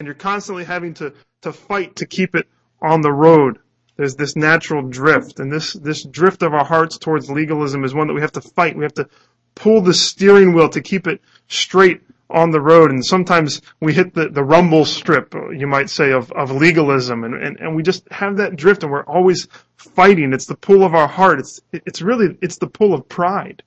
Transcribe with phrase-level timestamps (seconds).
[0.00, 1.12] and you're constantly having to,
[1.42, 2.48] to fight to keep it
[2.82, 3.58] on the road.
[3.96, 8.06] There's this natural drift, and this, this drift of our hearts towards legalism is one
[8.06, 8.76] that we have to fight.
[8.76, 9.08] We have to
[9.54, 12.00] pull the steering wheel to keep it straight
[12.30, 12.90] on the road.
[12.90, 17.24] And sometimes we hit the, the rumble strip, you might say, of, of legalism.
[17.24, 20.32] And, and, and we just have that drift and we're always fighting.
[20.32, 21.40] It's the pull of our heart.
[21.40, 23.62] It's, it's really, it's the pull of pride.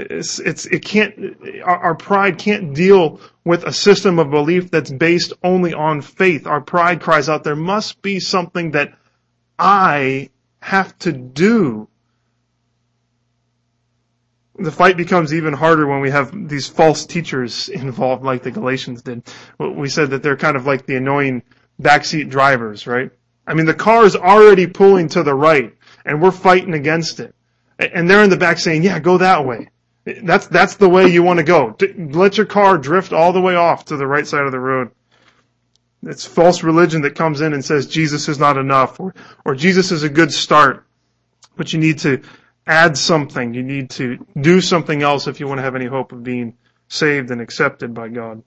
[0.00, 4.90] It's, it's, it can't, our, our pride can't deal with a system of belief that's
[4.90, 6.46] based only on faith.
[6.46, 8.94] Our pride cries out, there must be something that
[9.58, 11.88] I have to do
[14.60, 19.02] the fight becomes even harder when we have these false teachers involved like the Galatians
[19.02, 19.22] did.
[19.58, 21.42] We said that they're kind of like the annoying
[21.80, 23.10] backseat drivers, right?
[23.46, 27.34] I mean, the car is already pulling to the right and we're fighting against it.
[27.78, 29.70] And they're in the back saying, yeah, go that way.
[30.04, 31.76] That's, that's the way you want to go.
[31.96, 34.90] Let your car drift all the way off to the right side of the road.
[36.02, 39.92] It's false religion that comes in and says Jesus is not enough or, or Jesus
[39.92, 40.86] is a good start,
[41.56, 42.22] but you need to
[42.66, 43.52] add something.
[43.52, 46.56] You need to do something else if you want to have any hope of being
[46.88, 48.42] saved and accepted by God.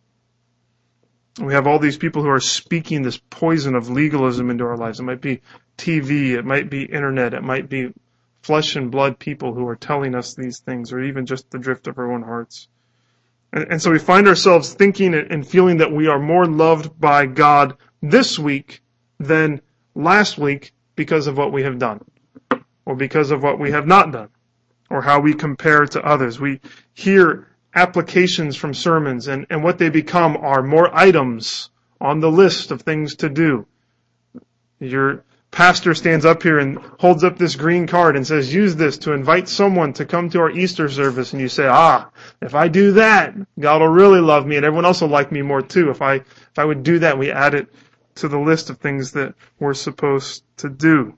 [1.39, 4.99] We have all these people who are speaking this poison of legalism into our lives.
[4.99, 5.41] It might be
[5.77, 7.91] TV, it might be internet, it might be
[8.43, 11.87] flesh and blood people who are telling us these things, or even just the drift
[11.87, 12.67] of our own hearts.
[13.51, 17.25] And, and so we find ourselves thinking and feeling that we are more loved by
[17.25, 18.83] God this week
[19.19, 19.61] than
[19.95, 22.01] last week because of what we have done
[22.85, 24.29] or because of what we have not done,
[24.89, 26.39] or how we compare to others.
[26.39, 26.59] We
[26.93, 31.69] hear applications from sermons, and, and what they become are more items
[32.01, 33.65] on the list of things to do.
[34.79, 38.97] Your pastor stands up here and holds up this green card and says, use this
[38.97, 41.31] to invite someone to come to our Easter service.
[41.31, 42.09] And you say, ah,
[42.41, 45.43] if I do that, God will really love me and everyone else will like me
[45.43, 45.91] more too.
[45.91, 47.67] If I, if I would do that, we add it
[48.15, 51.17] to the list of things that we're supposed to do.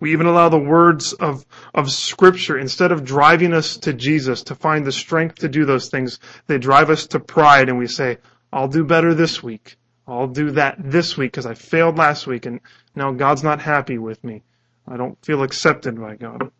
[0.00, 4.54] We even allow the words of, of scripture, instead of driving us to Jesus to
[4.54, 8.18] find the strength to do those things, they drive us to pride and we say,
[8.52, 9.76] I'll do better this week.
[10.06, 12.60] I'll do that this week because I failed last week and
[12.94, 14.42] now God's not happy with me.
[14.86, 16.50] I don't feel accepted by God.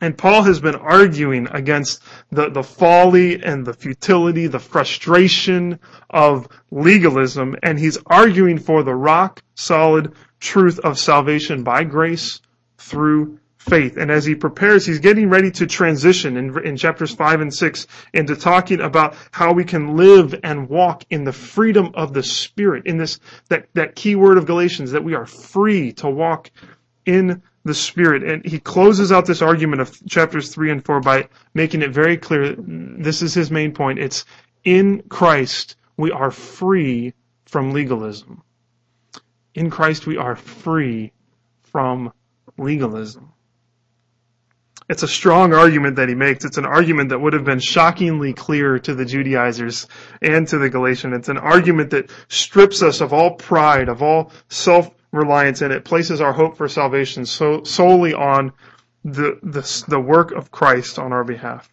[0.00, 5.78] And Paul has been arguing against the, the folly and the futility, the frustration
[6.10, 12.40] of legalism, and he's arguing for the rock solid truth of salvation by grace
[12.78, 13.96] through faith.
[13.96, 17.86] And as he prepares, he's getting ready to transition in, in chapters 5 and 6
[18.12, 22.86] into talking about how we can live and walk in the freedom of the Spirit,
[22.86, 26.50] in this, that, that key word of Galatians, that we are free to walk
[27.06, 28.22] in the Spirit.
[28.22, 32.16] And he closes out this argument of chapters 3 and 4 by making it very
[32.16, 34.24] clear, this is his main point, it's
[34.64, 38.42] in Christ we are free from legalism
[39.54, 41.12] in Christ we are free
[41.62, 42.12] from
[42.58, 43.32] legalism.
[44.92, 46.44] It's a strong argument that he makes.
[46.44, 49.88] It's an argument that would have been shockingly clear to the Judaizers
[50.20, 51.16] and to the Galatians.
[51.16, 56.20] It's an argument that strips us of all pride, of all self-reliance, and it places
[56.20, 58.52] our hope for salvation so, solely on
[59.02, 61.70] the, the, the work of Christ on our behalf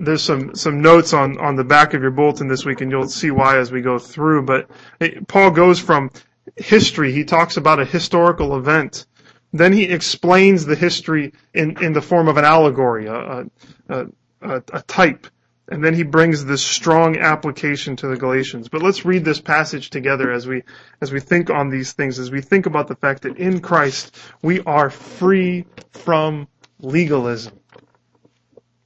[0.00, 3.08] there's some some notes on on the back of your bulletin this week, and you'll
[3.08, 4.42] see why as we go through.
[4.42, 6.10] But it, Paul goes from
[6.56, 7.12] history.
[7.12, 9.06] He talks about a historical event.
[9.52, 13.46] Then he explains the history in, in the form of an allegory, a,
[13.88, 14.06] a,
[14.40, 15.26] a, a type.
[15.68, 18.68] And then he brings this strong application to the Galatians.
[18.68, 20.64] But let's read this passage together as we,
[21.00, 24.16] as we think on these things, as we think about the fact that in Christ
[24.42, 26.48] we are free from
[26.80, 27.58] legalism.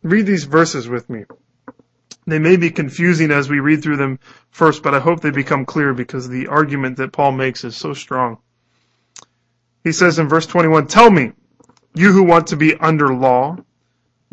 [0.02, 1.24] Read these verses with me.
[2.26, 4.18] They may be confusing as we read through them
[4.50, 7.94] first, but I hope they become clear because the argument that Paul makes is so
[7.94, 8.38] strong.
[9.84, 11.32] He says in verse 21, Tell me,
[11.94, 13.58] you who want to be under law,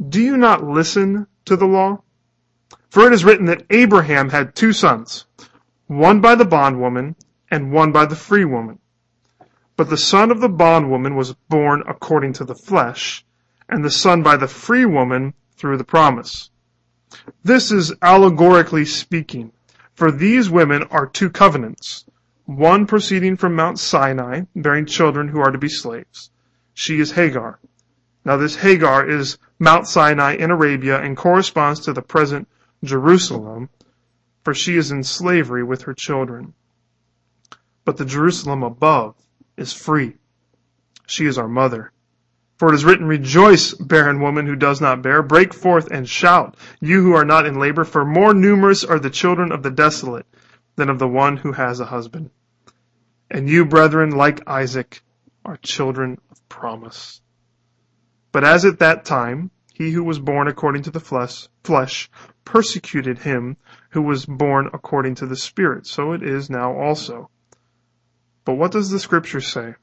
[0.10, 2.02] do you not listen to the law?
[2.90, 5.26] For it is written that Abraham had two sons,
[5.88, 7.18] one by the bondwoman
[7.52, 8.80] and one by the free woman.
[9.76, 13.26] But the son of the bondwoman was born according to the flesh,
[13.68, 16.50] and the son by the free woman through the promise.
[17.44, 19.52] This is allegorically speaking,
[19.94, 22.06] for these women are two covenants,
[22.46, 26.32] one proceeding from Mount Sinai, bearing children who are to be slaves.
[26.74, 27.60] She is Hagar.
[28.26, 32.48] Now this Hagar is Mount Sinai in Arabia and corresponds to the present
[32.84, 33.70] Jerusalem,
[34.44, 36.54] for she is in slavery with her children.
[37.86, 39.16] But the Jerusalem above
[39.58, 40.18] is free.
[41.06, 41.92] She is our mother.
[42.58, 46.56] For it is written, Rejoice, barren woman who does not bear, break forth and shout,
[46.80, 50.28] you who are not in labor, for more numerous are the children of the desolate
[50.76, 52.30] than of the one who has a husband.
[53.30, 55.04] And you, brethren, like Isaac,
[55.46, 57.22] are children of promise.
[58.32, 62.10] But as at that time, he who was born according to the flesh, flesh
[62.46, 63.58] persecuted him
[63.90, 67.30] who was born according to the Spirit, so it is now also.
[68.46, 69.76] But what does the scripture say?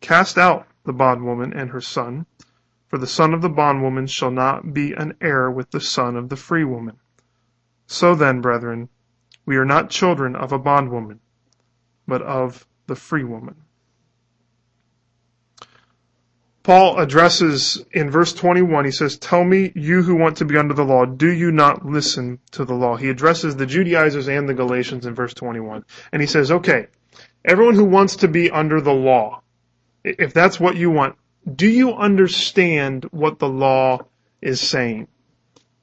[0.00, 2.26] Cast out the bondwoman and her son,
[2.88, 6.28] for the son of the bondwoman shall not be an heir with the son of
[6.28, 6.98] the free woman.
[7.86, 8.88] So then, brethren,
[9.46, 11.20] we are not children of a bondwoman,
[12.06, 13.56] but of the free woman.
[16.62, 20.74] Paul addresses in verse 21, he says, Tell me, you who want to be under
[20.74, 22.96] the law, do you not listen to the law?
[22.96, 25.84] He addresses the Judaizers and the Galatians in verse 21.
[26.12, 26.88] And he says, okay,
[27.44, 29.42] everyone who wants to be under the law,
[30.04, 31.16] if that's what you want,
[31.56, 34.00] do you understand what the law
[34.42, 35.08] is saying?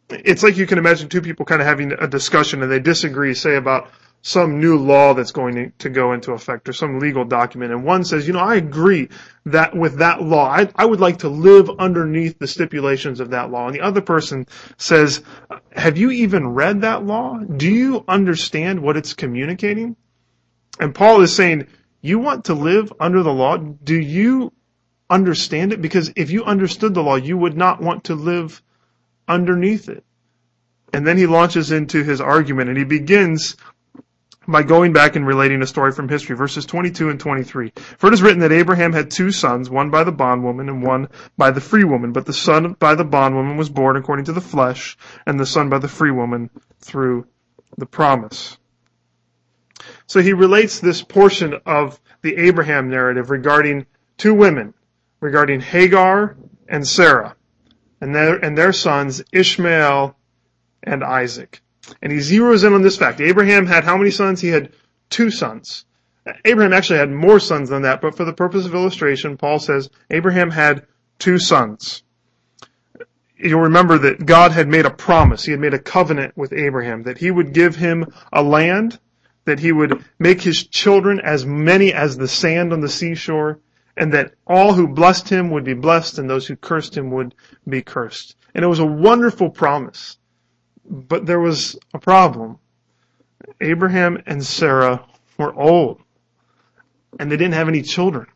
[0.10, 3.34] It's like you can imagine two people kind of having a discussion and they disagree,
[3.34, 3.90] say about
[4.22, 7.72] some new law that's going to go into effect or some legal document.
[7.72, 9.10] And one says, you know, I agree
[9.46, 13.52] that with that law, I, I would like to live underneath the stipulations of that
[13.52, 13.68] law.
[13.68, 15.24] And the other person says,
[15.72, 17.38] have you even read that law?
[17.40, 19.96] Do you understand what it's communicating?
[20.80, 21.68] And Paul is saying,
[22.02, 23.58] you want to live under the law?
[23.58, 24.52] Do you
[25.10, 25.82] understand it?
[25.82, 28.62] Because if you understood the law, you would not want to live
[29.28, 30.04] underneath it.
[30.94, 33.58] And then he launches into his argument and he begins
[34.48, 37.74] by going back and relating a story from history, verses 22 and 23.
[37.98, 41.10] For it is written that Abraham had two sons, one by the bondwoman and one
[41.38, 42.14] by the free woman.
[42.14, 45.70] But the son by the bondwoman was born according to the flesh, and the son
[45.70, 46.50] by the free woman
[46.80, 47.28] through
[47.78, 48.58] the promise.
[50.08, 53.86] So he relates this portion of the Abraham narrative regarding
[54.18, 54.74] two women,
[55.20, 56.38] regarding Hagar
[56.68, 57.36] and Sarah,
[58.02, 60.16] and their, and their sons Ishmael
[60.84, 61.62] and Isaac.
[62.02, 63.22] And he zeroes in on this fact.
[63.22, 64.42] Abraham had how many sons?
[64.42, 64.74] He had
[65.10, 65.86] two sons.
[66.44, 69.90] Abraham actually had more sons than that, but for the purpose of illustration, Paul says
[70.10, 70.86] Abraham had
[71.20, 72.04] two sons.
[73.38, 75.46] You'll remember that God had made a promise.
[75.46, 79.00] He had made a covenant with Abraham that he would give him a land
[79.46, 83.60] that he would make his children as many as the sand on the seashore,
[83.98, 87.34] and that all who blessed him would be blessed, and those who cursed him would
[87.68, 88.36] be cursed.
[88.54, 90.18] And it was a wonderful promise.
[90.86, 92.60] But there was a problem.
[93.60, 95.06] Abraham and Sarah
[95.38, 96.02] were old,
[97.20, 98.28] and they didn't have any children.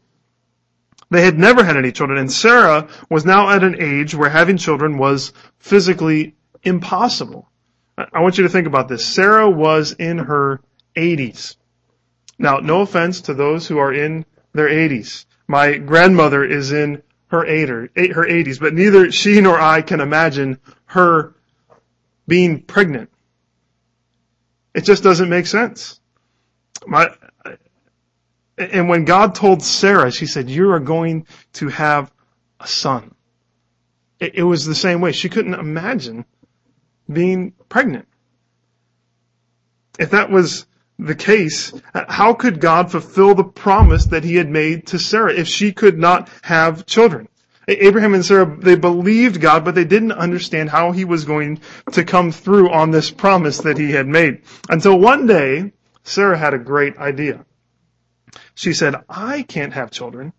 [1.11, 4.57] They had never had any children, and Sarah was now at an age where having
[4.57, 7.49] children was physically impossible.
[7.97, 9.05] I want you to think about this.
[9.05, 10.61] Sarah was in her
[10.95, 11.55] 80s.
[12.39, 15.25] Now, no offense to those who are in their 80s.
[15.51, 21.35] My grandmother is in her her 80s, but neither she nor I can imagine her
[22.25, 23.09] being pregnant.
[24.73, 25.99] It just doesn't make sense.
[26.87, 27.09] My,
[28.57, 32.13] and when God told Sarah, she said, you are going to have
[32.61, 33.13] a son.
[34.21, 35.11] It, it was the same way.
[35.11, 36.23] She couldn't imagine
[37.11, 38.07] being pregnant.
[39.99, 40.65] If that was
[41.01, 45.47] the case, how could God fulfill the promise that he had made to Sarah if
[45.47, 47.27] she could not have children?
[47.67, 51.61] Abraham and Sarah, they believed God, but they didn't understand how he was going
[51.91, 54.41] to come through on this promise that he had made.
[54.69, 57.45] Until one day, Sarah had a great idea.
[58.53, 60.33] She said, I can't have children,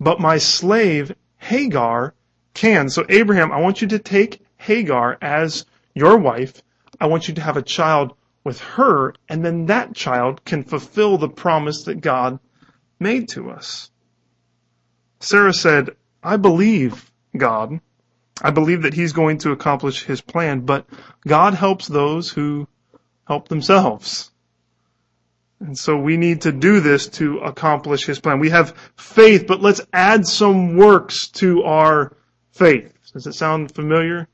[0.00, 2.14] but my slave Hagar
[2.54, 2.88] can.
[2.88, 6.62] So Abraham, I want you to take Hagar as your wife.
[7.00, 8.14] I want you to have a child
[8.48, 12.38] with her, and then that child can fulfill the promise that God
[12.98, 13.90] made to us.
[15.20, 15.90] Sarah said,
[16.22, 17.78] I believe God.
[18.40, 20.86] I believe that He's going to accomplish His plan, but
[21.26, 22.66] God helps those who
[23.26, 24.30] help themselves.
[25.60, 28.38] And so we need to do this to accomplish His plan.
[28.38, 32.16] We have faith, but let's add some works to our
[32.52, 32.94] faith.
[33.12, 34.26] Does it sound familiar?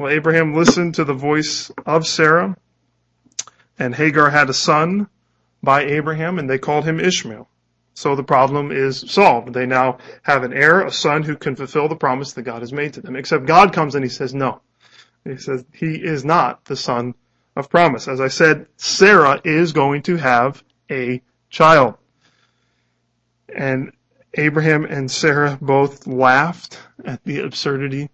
[0.00, 2.56] Well, Abraham listened to the voice of Sarah,
[3.78, 5.10] and Hagar had a son
[5.62, 7.46] by Abraham, and they called him Ishmael.
[7.92, 9.52] So the problem is solved.
[9.52, 12.72] They now have an heir, a son who can fulfill the promise that God has
[12.72, 13.14] made to them.
[13.14, 14.62] Except God comes and he says, no.
[15.24, 17.14] He says, he is not the son
[17.54, 18.08] of promise.
[18.08, 21.96] As I said, Sarah is going to have a child.
[23.54, 23.92] And
[24.32, 28.08] Abraham and Sarah both laughed at the absurdity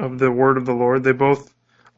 [0.00, 1.04] of the word of the Lord.
[1.04, 1.52] They both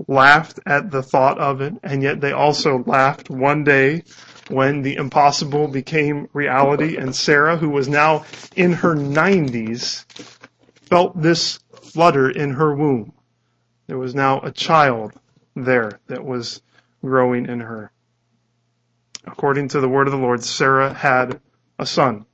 [0.09, 4.05] laughed at the thought of it, and yet they also laughed one day
[4.49, 8.25] when the impossible became reality and Sarah, who was now
[8.57, 10.05] in her 90s,
[10.89, 13.13] felt this flutter in her womb.
[13.87, 15.13] There was now a child
[15.55, 16.63] there that was
[17.03, 17.93] growing in her.
[19.25, 21.41] According to the word of the Lord, Sarah had
[21.79, 22.25] a son.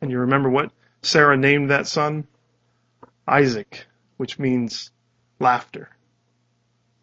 [0.00, 0.70] And you remember what
[1.02, 2.26] Sarah named that son?
[3.26, 3.86] Isaac,
[4.18, 4.90] which means
[5.40, 5.88] laughter.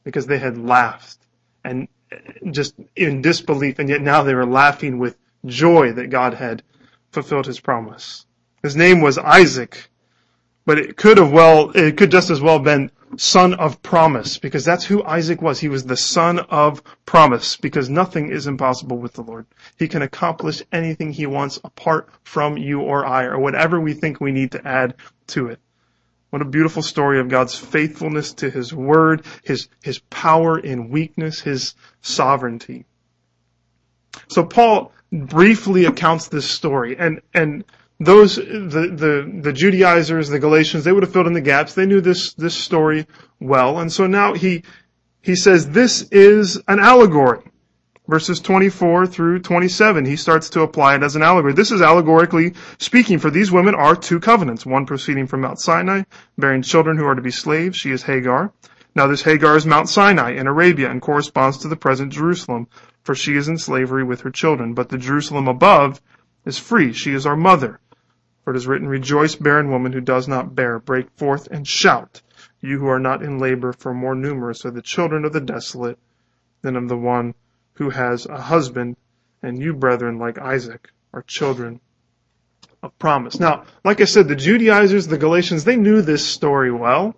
[0.04, 1.18] Because they had laughed
[1.64, 1.88] and
[2.52, 6.62] just in disbelief, and yet now they were laughing with joy that God had
[7.12, 8.26] fulfilled his promise.
[8.62, 9.90] His name was Isaac,
[10.66, 14.66] but it could have well, it could just as well been son of promise, because
[14.66, 15.60] that's who Isaac was.
[15.60, 19.46] He was the son of promise, because nothing is impossible with the Lord.
[19.78, 24.20] He can accomplish anything he wants apart from you or I, or whatever we think
[24.20, 24.96] we need to add
[25.28, 25.60] to it.
[26.36, 31.40] What a beautiful story of God's faithfulness to His Word, His, His power in weakness,
[31.40, 32.84] His sovereignty.
[34.28, 37.64] So Paul briefly accounts this story and, and
[38.02, 41.74] those, the, the, the Judaizers, the Galatians, they would have filled in the gaps.
[41.74, 43.08] They knew this, this story
[43.40, 43.80] well.
[43.80, 44.64] And so now he,
[45.22, 47.44] he says this is an allegory.
[48.08, 51.54] Verses 24 through 27, he starts to apply it as an allegory.
[51.54, 56.04] This is allegorically speaking, for these women are two covenants, one proceeding from Mount Sinai,
[56.38, 57.78] bearing children who are to be slaves.
[57.78, 58.52] She is Hagar.
[58.94, 62.68] Now this Hagar is Mount Sinai in Arabia and corresponds to the present Jerusalem,
[63.04, 64.76] for she is in slavery with her children.
[64.76, 66.00] But the Jerusalem above
[66.46, 66.94] is free.
[66.94, 67.80] She is our mother.
[68.44, 70.78] For it is written, Rejoice, barren woman who does not bear.
[70.78, 72.22] Break forth and shout,
[72.62, 75.98] you who are not in labor, for more numerous are the children of the desolate
[76.62, 77.34] than of the one
[77.76, 78.98] who has a husband,
[79.42, 81.80] and you, brethren, like Isaac, are children
[82.84, 83.40] of promise.
[83.40, 87.16] Now, like I said, the Judaizers, the Galatians, they knew this story well.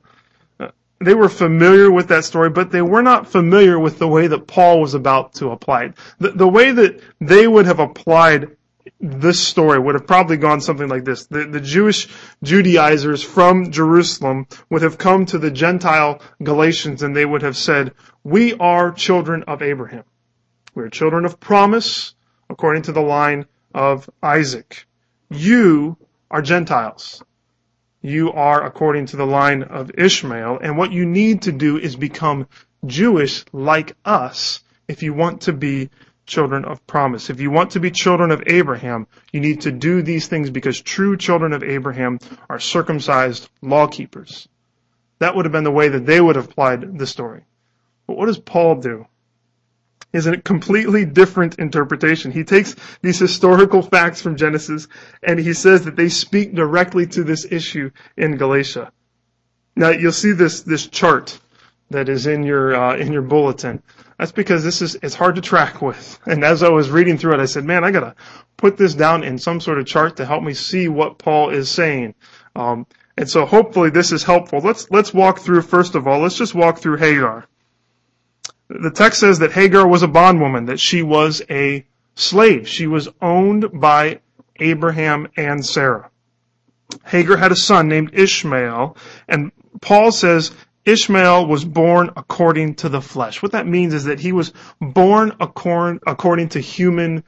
[0.60, 4.28] Uh, they were familiar with that story, but they were not familiar with the way
[4.28, 5.94] that Paul was about to apply it.
[6.20, 8.58] The, the way that they would have applied
[9.00, 11.26] this story would have probably gone something like this.
[11.26, 12.08] The, the Jewish
[12.42, 17.94] Judaizers from Jerusalem would have come to the Gentile Galatians and they would have said,
[18.24, 20.04] we are children of Abraham.
[20.78, 22.14] We are children of promise
[22.52, 24.86] according to the line of Isaac.
[25.32, 25.98] You
[26.30, 27.24] are Gentiles.
[28.04, 30.60] You are according to the line of Ishmael.
[30.62, 32.48] And what you need to do is become
[32.86, 35.90] Jewish like us if you want to be
[36.28, 37.32] children of promise.
[37.32, 40.80] If you want to be children of Abraham, you need to do these things because
[40.80, 42.20] true children of Abraham
[42.52, 44.48] are circumcised law keepers.
[45.18, 47.46] That would have been the way that they would have applied the story.
[48.06, 49.08] But what does Paul do?
[50.14, 52.32] Is a completely different interpretation.
[52.32, 54.88] He takes these historical facts from Genesis
[55.22, 58.92] and he says that they speak directly to this issue in Galatia.
[59.76, 61.40] Now you'll see this, this chart
[61.90, 63.82] that is in your, uh, in your bulletin.
[64.18, 66.20] That's because this is, it's hard to track with.
[66.26, 68.16] And as I was reading through it, I said, man, I gotta
[68.56, 71.70] put this down in some sort of chart to help me see what Paul is
[71.70, 72.16] saying.
[72.56, 72.88] Um,
[73.18, 74.60] and so hopefully this is helpful.
[74.60, 77.46] Let's, let's walk through, first of all, let's just walk through Hagar.
[78.70, 82.68] The text says that Hagar was a bondwoman, that she was a slave.
[82.68, 84.20] She was owned by
[84.58, 86.10] Abraham and Sarah.
[87.06, 88.98] Hagar had a son named Ishmael,
[89.28, 90.52] and Paul says
[90.86, 93.42] Ishmael was born according to the flesh.
[93.42, 97.24] What that means is that he was born according to human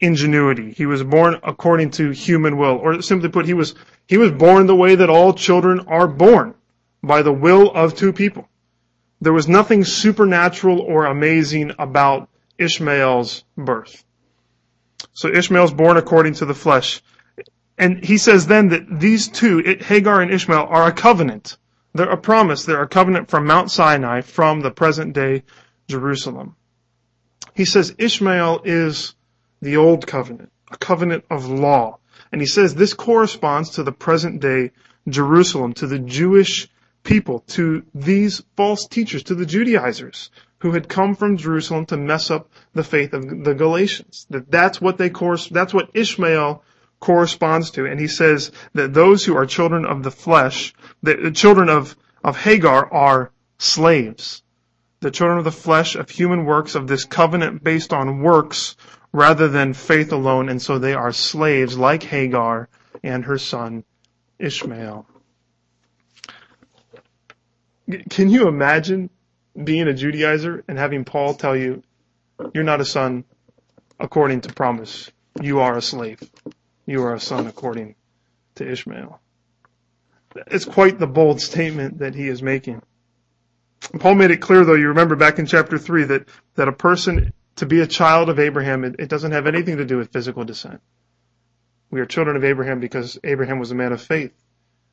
[0.00, 0.72] ingenuity.
[0.72, 3.74] He was born according to human will, or simply put, he was,
[4.06, 6.54] he was born the way that all children are born,
[7.02, 8.48] by the will of two people.
[9.24, 12.28] There was nothing supernatural or amazing about
[12.58, 14.04] Ishmael's birth.
[15.14, 17.02] So Ishmael's born according to the flesh.
[17.78, 21.56] And he says then that these two, Hagar and Ishmael, are a covenant.
[21.94, 22.66] They're a promise.
[22.66, 25.44] They're a covenant from Mount Sinai, from the present day
[25.88, 26.56] Jerusalem.
[27.54, 29.14] He says Ishmael is
[29.62, 31.98] the old covenant, a covenant of law.
[32.30, 34.72] And he says this corresponds to the present day
[35.08, 36.68] Jerusalem, to the Jewish
[37.04, 42.30] people, to these false teachers, to the Judaizers who had come from Jerusalem to mess
[42.30, 44.26] up the faith of the Galatians.
[44.30, 46.62] That that's what they course, that's what Ishmael
[47.00, 47.84] corresponds to.
[47.84, 51.94] And he says that those who are children of the flesh, the children of,
[52.24, 54.42] of Hagar are slaves.
[55.00, 58.74] The children of the flesh of human works of this covenant based on works
[59.12, 60.48] rather than faith alone.
[60.48, 62.70] And so they are slaves like Hagar
[63.02, 63.84] and her son
[64.38, 65.06] Ishmael.
[68.10, 69.10] Can you imagine
[69.62, 71.82] being a Judaizer and having Paul tell you,
[72.52, 73.24] you're not a son
[74.00, 75.10] according to promise.
[75.40, 76.20] You are a slave.
[76.86, 77.94] You are a son according
[78.56, 79.20] to Ishmael.
[80.48, 82.82] It's quite the bold statement that he is making.
[84.00, 87.32] Paul made it clear though, you remember back in chapter 3 that, that a person
[87.56, 90.44] To be a child of Abraham, it, it doesn't have anything to do with physical
[90.44, 90.80] descent.
[91.90, 94.32] We are children of Abraham because Abraham was a man of faith.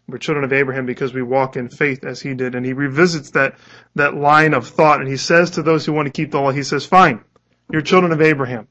[0.08, 2.56] We're children of Abraham because we walk in faith as he did.
[2.56, 3.56] And he revisits that,
[3.96, 6.52] that line of thought and he says to those who want to keep the law,
[6.52, 7.24] he says, fine,
[7.72, 8.68] you're children of Abraham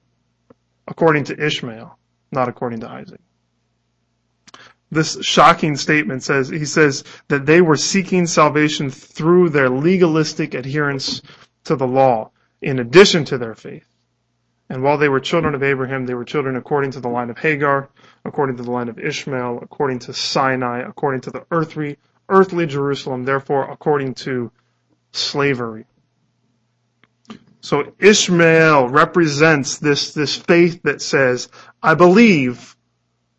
[0.86, 1.98] according to Ishmael,
[2.32, 3.20] not according to Isaac.
[4.90, 11.22] This shocking statement says, he says that they were seeking salvation through their legalistic adherence
[11.64, 13.86] to the law in addition to their faith.
[14.68, 17.38] And while they were children of Abraham, they were children according to the line of
[17.38, 17.88] Hagar,
[18.24, 21.98] according to the line of Ishmael, according to Sinai, according to the earthly,
[22.28, 24.50] earthly Jerusalem, therefore according to
[25.12, 25.86] slavery.
[27.60, 31.48] So Ishmael represents this, this faith that says,
[31.82, 32.76] I believe,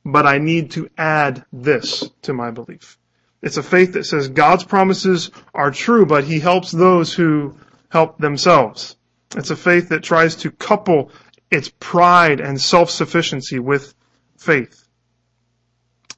[0.05, 2.97] but I need to add this to my belief.
[3.41, 7.55] It's a faith that says God's promises are true, but he helps those who
[7.89, 8.95] help themselves.
[9.35, 11.11] It's a faith that tries to couple
[11.49, 13.93] its pride and self-sufficiency with
[14.41, 14.87] faith.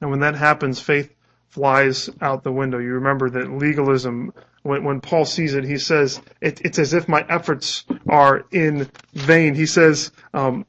[0.00, 1.14] And when that happens, faith
[1.48, 2.78] flies out the window.
[2.78, 7.06] You remember that legalism, when, when Paul sees it, he says, it, it's as if
[7.06, 9.54] my efforts are in vain.
[9.54, 10.66] He says, um,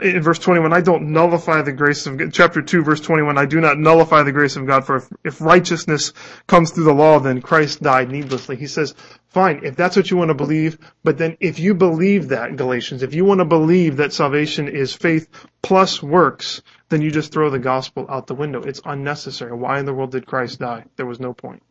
[0.00, 2.32] in verse 21, I don't nullify the grace of God.
[2.32, 5.40] Chapter 2, verse 21, I do not nullify the grace of God, for if, if
[5.40, 6.12] righteousness
[6.46, 8.54] comes through the law, then Christ died needlessly.
[8.56, 8.94] He says,
[9.26, 13.02] fine, if that's what you want to believe, but then if you believe that, Galatians,
[13.02, 15.28] if you want to believe that salvation is faith
[15.62, 18.62] plus works, then you just throw the gospel out the window.
[18.62, 19.52] It's unnecessary.
[19.52, 20.84] Why in the world did Christ die?
[20.94, 21.62] There was no point.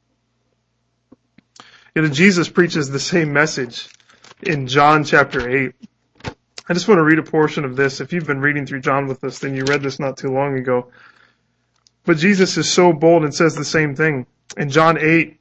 [1.96, 3.88] You know, Jesus preaches the same message
[4.44, 5.74] in John chapter 8.
[6.70, 8.02] I just want to read a portion of this.
[8.02, 10.58] If you've been reading through John with us, then you read this not too long
[10.58, 10.92] ago.
[12.04, 14.26] But Jesus is so bold and says the same thing.
[14.58, 15.40] In John 8,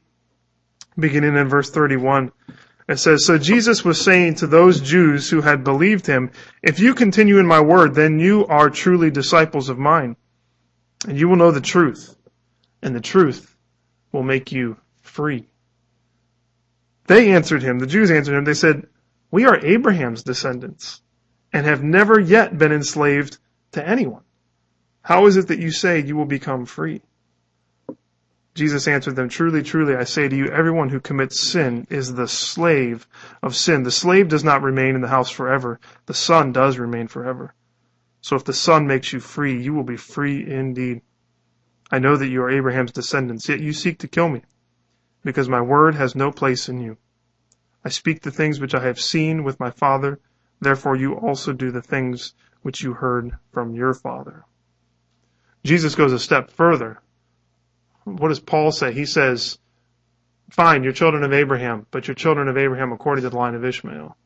[0.96, 2.30] beginning in verse 31,
[2.88, 6.30] it says, So Jesus was saying to those Jews who had believed him,
[6.62, 10.16] If you continue in my word, then you are truly disciples of mine.
[11.08, 12.16] And you will know the truth,
[12.82, 13.56] and the truth
[14.12, 15.48] will make you free.
[17.08, 18.86] They answered him, the Jews answered him, they said,
[19.30, 21.02] We are Abraham's descendants
[21.56, 23.38] and have never yet been enslaved
[23.72, 24.22] to anyone.
[25.00, 27.00] How is it that you say you will become free?
[28.54, 32.28] Jesus answered them, Truly, truly, I say to you, everyone who commits sin is the
[32.28, 33.08] slave
[33.42, 33.84] of sin.
[33.84, 35.80] The slave does not remain in the house forever.
[36.04, 37.54] The son does remain forever.
[38.20, 41.00] So if the son makes you free, you will be free indeed.
[41.90, 44.42] I know that you are Abraham's descendants, yet you seek to kill me,
[45.24, 46.98] because my word has no place in you.
[47.82, 50.20] I speak the things which I have seen with my father,
[50.60, 54.44] Therefore you also do the things which you heard from your father.
[55.64, 57.00] Jesus goes a step further.
[58.04, 58.92] What does Paul say?
[58.92, 59.58] He says,
[60.50, 63.64] fine, you're children of Abraham, but you're children of Abraham according to the line of
[63.64, 64.16] Ishmael.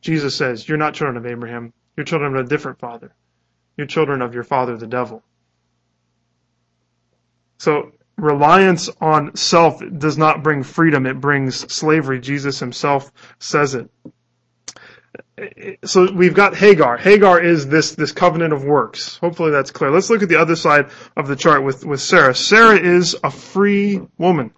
[0.00, 1.72] Jesus says, you're not children of Abraham.
[1.96, 3.14] You're children of a different father.
[3.76, 5.22] You're children of your father, the devil.
[7.58, 11.06] So reliance on self does not bring freedom.
[11.06, 12.20] It brings slavery.
[12.20, 13.90] Jesus himself says it
[15.84, 16.96] so we've got Hagar.
[16.96, 19.16] Hagar is this, this covenant of works.
[19.18, 19.90] Hopefully that's clear.
[19.90, 22.34] Let's look at the other side of the chart with, with Sarah.
[22.34, 24.52] Sarah is a free woman.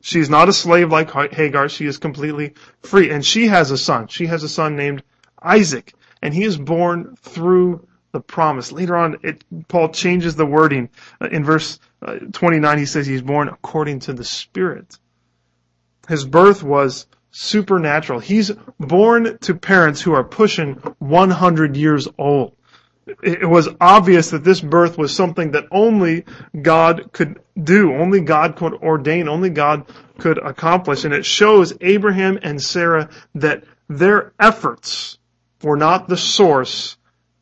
[0.00, 1.68] She's not a slave like Hagar.
[1.68, 3.10] She is completely free.
[3.10, 4.06] And she has a son.
[4.06, 5.02] She has a son named
[5.42, 5.94] Isaac.
[6.22, 8.72] And he is born through the promise.
[8.72, 10.90] Later on, it, Paul changes the wording.
[11.20, 14.98] Uh, in verse uh, 29, he says he's born according to the Spirit.
[16.08, 18.20] His birth was supernatural.
[18.20, 22.56] He's born to parents who are pushing 100 years old.
[23.22, 26.24] It was obvious that this birth was something that only
[26.60, 29.86] God could do, only God could ordain, only God
[30.18, 31.04] could accomplish.
[31.04, 35.18] And it shows Abraham and Sarah that their efforts
[35.62, 36.96] were not the source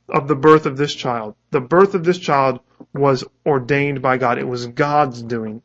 [0.09, 1.35] of the birth of this child.
[1.51, 2.61] The birth of this child
[2.95, 4.39] was ordained by God.
[4.39, 5.63] It was God's doing.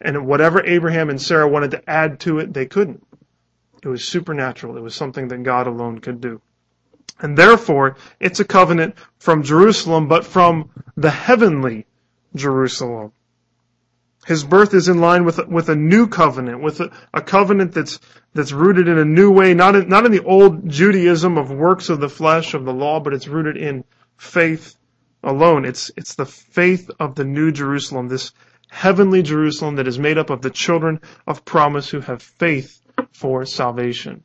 [0.00, 3.04] And whatever Abraham and Sarah wanted to add to it, they couldn't.
[3.82, 4.76] It was supernatural.
[4.76, 6.40] It was something that God alone could do.
[7.20, 11.86] And therefore, it's a covenant from Jerusalem, but from the heavenly
[12.34, 13.12] Jerusalem.
[14.26, 17.98] His birth is in line with, with a new covenant, with a, a covenant that's,
[18.34, 21.88] that's rooted in a new way, not in, not in the old Judaism of works
[21.88, 23.84] of the flesh, of the law, but it's rooted in
[24.16, 24.76] faith
[25.22, 25.64] alone.
[25.64, 28.32] It's, it's the faith of the new Jerusalem, this
[28.68, 32.82] heavenly Jerusalem that is made up of the children of promise who have faith
[33.12, 34.24] for salvation.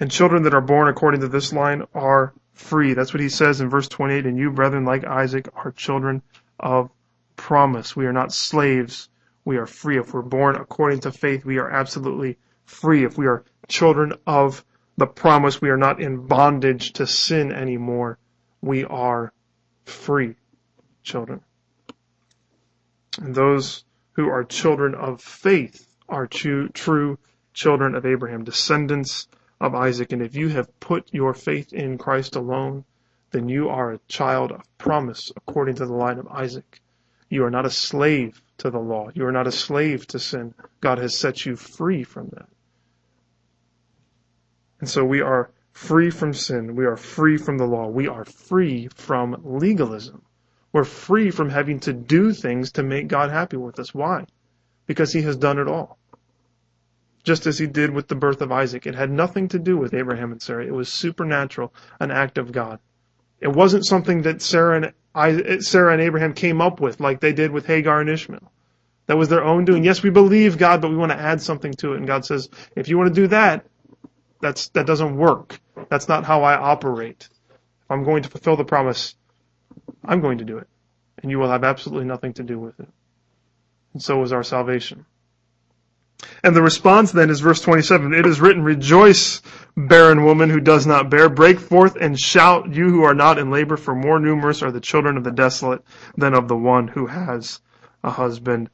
[0.00, 2.94] And children that are born according to this line are free.
[2.94, 4.26] That's what he says in verse 28.
[4.26, 6.22] And you, brethren, like Isaac, are children
[6.58, 6.90] of
[7.36, 7.94] promise.
[7.94, 9.08] We are not slaves.
[9.44, 9.98] We are free.
[9.98, 13.04] If we're born according to faith, we are absolutely free.
[13.04, 14.64] If we are children of
[14.96, 18.18] the promise we are not in bondage to sin anymore.
[18.60, 19.32] We are
[19.84, 20.36] free
[21.02, 21.40] children.
[23.20, 27.18] And those who are children of faith are true, true
[27.54, 29.26] children of Abraham, descendants
[29.60, 30.12] of Isaac.
[30.12, 32.84] And if you have put your faith in Christ alone,
[33.30, 36.80] then you are a child of promise according to the line of Isaac.
[37.28, 39.08] You are not a slave to the law.
[39.14, 40.54] You are not a slave to sin.
[40.80, 42.48] God has set you free from that.
[44.80, 46.76] And so we are free from sin.
[46.76, 47.88] We are free from the law.
[47.88, 50.22] We are free from legalism.
[50.72, 53.94] We're free from having to do things to make God happy with us.
[53.94, 54.26] Why?
[54.86, 55.98] Because He has done it all.
[57.24, 58.86] Just as He did with the birth of Isaac.
[58.86, 60.66] It had nothing to do with Abraham and Sarah.
[60.66, 62.80] It was supernatural, an act of God.
[63.40, 67.50] It wasn't something that Sarah and, Sarah and Abraham came up with like they did
[67.50, 68.52] with Hagar and Ishmael.
[69.06, 69.84] That was their own doing.
[69.84, 71.98] Yes, we believe God, but we want to add something to it.
[71.98, 73.66] And God says, if you want to do that,
[74.40, 75.60] that's, that doesn't work.
[75.88, 77.28] That's not how I operate.
[77.50, 79.14] If I'm going to fulfill the promise,
[80.04, 80.68] I'm going to do it.
[81.20, 82.88] And you will have absolutely nothing to do with it.
[83.92, 85.04] And so is our salvation.
[86.42, 88.14] And the response then is verse 27.
[88.14, 89.42] It is written, Rejoice,
[89.76, 91.28] barren woman who does not bear.
[91.28, 94.80] Break forth and shout, you who are not in labor, for more numerous are the
[94.80, 95.82] children of the desolate
[96.16, 97.60] than of the one who has
[98.02, 98.70] a husband.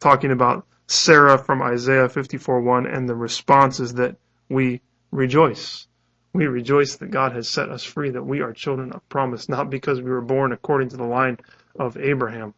[0.00, 4.16] Talking about Sarah from Isaiah 54:1, and the response is that
[4.48, 5.88] we rejoice.
[6.32, 9.70] We rejoice that God has set us free, that we are children of promise, not
[9.70, 11.38] because we were born according to the line
[11.78, 12.54] of Abraham,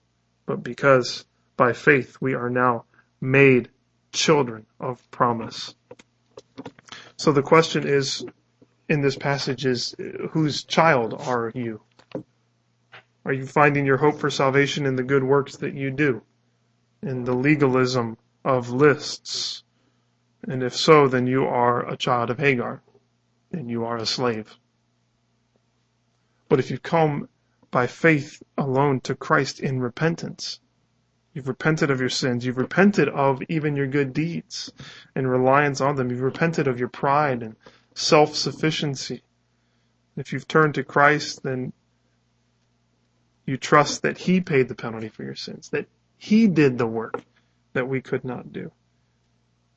[0.46, 1.24] but because
[1.56, 2.84] by faith we are now
[3.20, 3.68] made
[4.12, 5.74] children of promise.
[7.16, 8.24] So the question is
[8.88, 9.94] in this passage is
[10.30, 11.80] whose child are you?
[13.24, 16.22] Are you finding your hope for salvation in the good works that you do?
[17.02, 19.62] In the legalism of lists?
[20.46, 22.82] And if so, then you are a child of Hagar
[23.50, 24.56] then you are a slave.
[26.48, 27.28] But if you come
[27.70, 30.60] by faith alone to Christ in repentance,
[31.38, 34.72] you've repented of your sins, you've repented of even your good deeds
[35.14, 37.54] and reliance on them, you've repented of your pride and
[37.94, 39.22] self sufficiency.
[40.16, 41.72] If you've turned to Christ, then
[43.46, 47.22] you trust that He paid the penalty for your sins, that He did the work
[47.72, 48.72] that we could not do.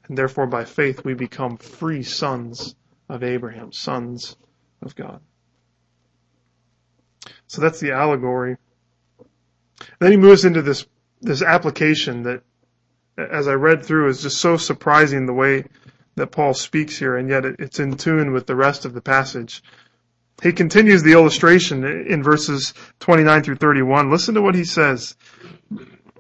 [0.08, 2.76] And therefore, by faith, we become free sons
[3.08, 4.36] of Abraham, sons
[4.82, 5.22] of God.
[7.46, 8.58] So that's the allegory.
[10.00, 10.88] Then he moves into this,
[11.22, 12.44] this application that,
[13.18, 15.66] as I read through, is just so surprising the way
[16.16, 19.64] that Paul speaks here, and yet it's in tune with the rest of the passage.
[20.42, 24.10] He continues the illustration in verses 29 through 31.
[24.10, 25.16] Listen to what he says.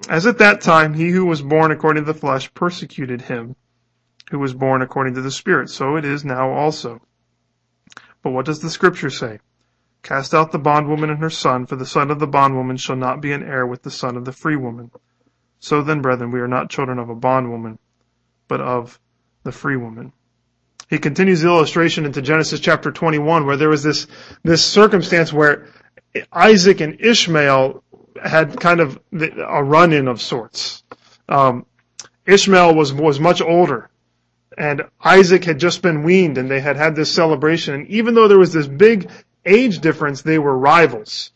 [0.10, 3.56] As at that time, he who was born according to the flesh persecuted him
[4.32, 5.70] who was born according to the Spirit.
[5.70, 7.02] So it is now also.
[8.24, 9.40] But what does the Scripture say?
[10.04, 13.22] Cast out the bondwoman and her son, for the son of the bondwoman shall not
[13.22, 14.92] be an heir with the son of the free woman.
[15.60, 17.78] So then, brethren, we are not children of a bondwoman,
[18.48, 19.00] but of
[19.44, 20.12] the free woman.
[20.90, 24.08] He continues the illustration into Genesis chapter 21, where there was this,
[24.44, 25.68] this circumstance where
[26.34, 27.84] Isaac and Ishmael
[28.22, 30.84] had kind of a run-in of sorts.
[31.30, 31.66] Um,
[32.26, 33.92] Ishmael was, was much older
[34.58, 37.74] and Isaac had just been weaned and they had had this celebration.
[37.74, 39.10] And even though there was this big
[39.46, 41.32] age difference, they were rivals.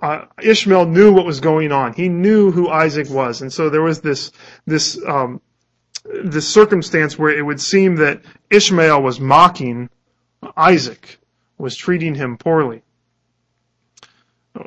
[0.00, 1.94] Uh, Ishmael knew what was going on.
[1.94, 3.42] He knew who Isaac was.
[3.42, 4.32] And so there was this,
[4.66, 5.40] this, um,
[6.04, 9.88] this circumstance where it would seem that Ishmael was mocking
[10.56, 11.18] Isaac,
[11.56, 12.82] was treating him poorly.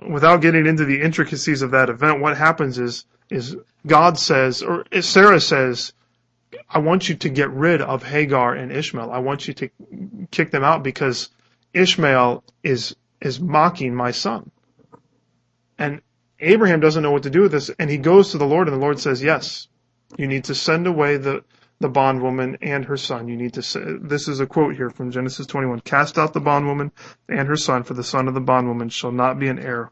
[0.10, 4.86] Without getting into the intricacies of that event, what happens is, is God says, or
[5.02, 5.94] Sarah says,
[6.70, 9.12] I want you to get rid of Hagar and Ishmael.
[9.12, 9.70] I want you to
[10.32, 11.30] kick them out because
[11.78, 14.52] Ishmael is is mocking my son.
[15.78, 16.02] And
[16.40, 18.76] Abraham doesn't know what to do with this, and he goes to the Lord, and
[18.78, 19.68] the Lord says, "Yes,
[20.18, 21.44] you need to send away the
[21.80, 23.28] the bondwoman and her son.
[23.28, 25.82] You need to say, this is a quote here from Genesis 21.
[25.82, 26.92] Cast out the bondwoman
[27.30, 29.92] and her son, for the son of the bondwoman shall not be an heir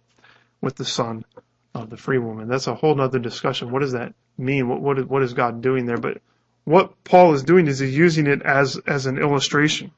[0.62, 1.26] with the son
[1.76, 2.48] of the free woman.
[2.48, 3.72] That's a whole other discussion.
[3.72, 4.68] What does that mean?
[4.68, 5.98] What, what, what is God doing there?
[5.98, 6.22] But
[6.64, 9.92] what Paul is doing is he's using it as, as an illustration.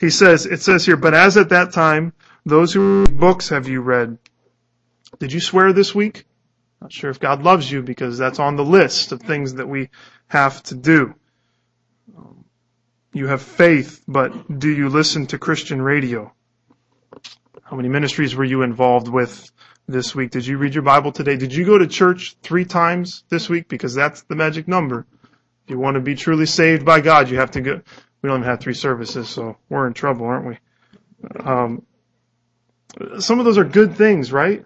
[0.00, 2.12] He says, it says here, but as at that time,
[2.44, 4.18] those who books have you read?
[5.18, 6.26] Did you swear this week?
[6.80, 9.88] Not sure if God loves you because that's on the list of things that we
[10.26, 11.14] have to do.
[12.16, 12.44] Um,
[13.12, 16.32] you have faith, but do you listen to Christian radio?
[17.62, 19.50] How many ministries were you involved with
[19.88, 20.30] this week?
[20.32, 21.36] Did you read your Bible today?
[21.36, 23.68] Did you go to church three times this week?
[23.68, 25.06] Because that's the magic number
[25.64, 27.80] If you want to be truly saved by God, you have to go.
[28.24, 30.58] We don't even have three services, so we're in trouble, aren't we?
[31.40, 31.84] Um,
[33.18, 34.64] some of those are good things, right?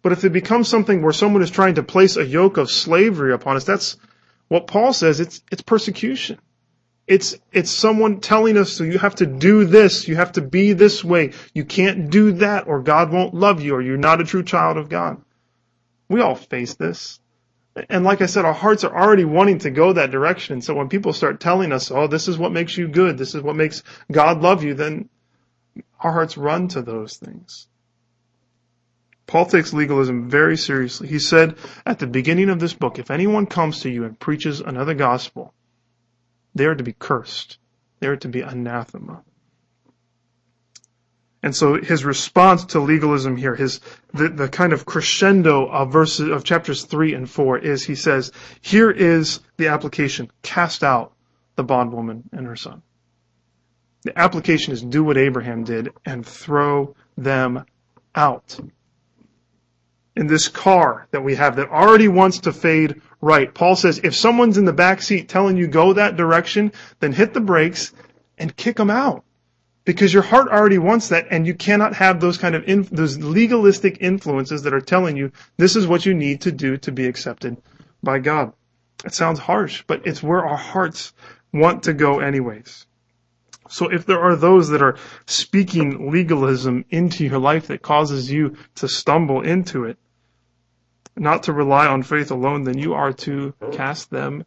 [0.00, 3.34] But if it becomes something where someone is trying to place a yoke of slavery
[3.34, 3.98] upon us, that's
[4.48, 5.20] what Paul says.
[5.20, 6.38] It's it's persecution.
[7.06, 10.72] It's, it's someone telling us, so you have to do this, you have to be
[10.72, 14.24] this way, you can't do that, or God won't love you, or you're not a
[14.24, 15.20] true child of God.
[16.08, 17.20] We all face this.
[17.90, 20.62] And like I said, our hearts are already wanting to go that direction.
[20.62, 23.42] So when people start telling us, oh, this is what makes you good, this is
[23.42, 25.08] what makes God love you, then
[26.00, 27.68] our hearts run to those things.
[29.26, 31.08] Paul takes legalism very seriously.
[31.08, 34.60] He said at the beginning of this book, if anyone comes to you and preaches
[34.60, 35.52] another gospel,
[36.54, 37.58] they are to be cursed.
[38.00, 39.22] They are to be anathema.
[41.46, 43.78] And so his response to legalism here, his
[44.12, 48.32] the, the kind of crescendo of verses of chapters three and four is he says,
[48.62, 50.28] here is the application.
[50.42, 51.12] Cast out
[51.54, 52.82] the bondwoman and her son.
[54.02, 57.64] The application is do what Abraham did and throw them
[58.12, 58.58] out.
[60.16, 63.54] In this car that we have that already wants to fade right.
[63.54, 67.34] Paul says if someone's in the back seat telling you go that direction, then hit
[67.34, 67.92] the brakes
[68.36, 69.22] and kick them out.
[69.86, 73.98] Because your heart already wants that and you cannot have those kind of, those legalistic
[74.00, 77.56] influences that are telling you this is what you need to do to be accepted
[78.02, 78.52] by God.
[79.04, 81.14] It sounds harsh, but it's where our hearts
[81.52, 82.84] want to go anyways.
[83.68, 84.96] So if there are those that are
[85.26, 89.98] speaking legalism into your life that causes you to stumble into it,
[91.16, 94.44] not to rely on faith alone, then you are to cast them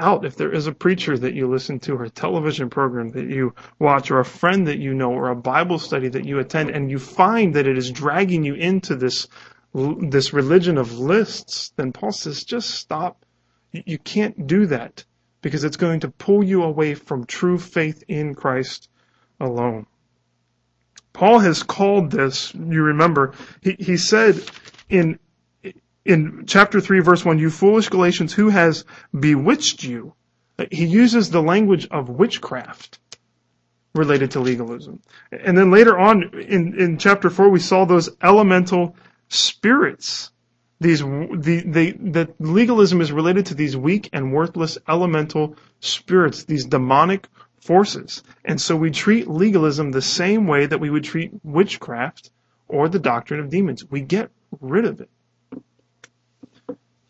[0.00, 0.24] out.
[0.24, 3.54] If there is a preacher that you listen to, or a television program that you
[3.78, 6.90] watch, or a friend that you know, or a Bible study that you attend, and
[6.90, 9.28] you find that it is dragging you into this
[9.72, 13.24] this religion of lists, then Paul says, just stop.
[13.72, 15.04] You can't do that
[15.42, 18.88] because it's going to pull you away from true faith in Christ
[19.38, 19.86] alone.
[21.12, 24.42] Paul has called this, you remember, he, he said
[24.88, 25.18] in
[26.04, 28.84] in chapter 3 verse 1, you foolish Galatians, who has
[29.18, 30.14] bewitched you?
[30.70, 32.98] He uses the language of witchcraft
[33.94, 35.00] related to legalism.
[35.32, 38.96] And then later on in, in chapter 4, we saw those elemental
[39.28, 40.30] spirits.
[40.80, 46.64] These, the, the, the legalism is related to these weak and worthless elemental spirits, these
[46.64, 47.26] demonic
[47.60, 48.22] forces.
[48.44, 52.30] And so we treat legalism the same way that we would treat witchcraft
[52.68, 53.84] or the doctrine of demons.
[53.90, 55.10] We get rid of it.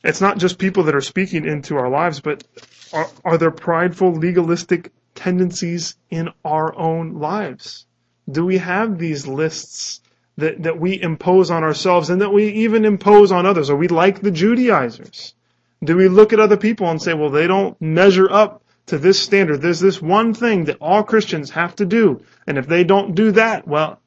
[0.03, 2.45] It's not just people that are speaking into our lives, but
[2.93, 7.87] are, are there prideful, legalistic tendencies in our own lives?
[8.31, 10.01] Do we have these lists
[10.37, 13.69] that, that we impose on ourselves and that we even impose on others?
[13.69, 15.35] Are we like the Judaizers?
[15.83, 19.21] Do we look at other people and say, well, they don't measure up to this
[19.21, 19.63] standard.
[19.63, 22.23] There's this one thing that all Christians have to do.
[22.47, 24.01] And if they don't do that, well,